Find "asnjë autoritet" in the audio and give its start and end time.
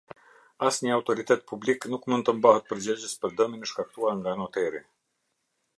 0.69-1.43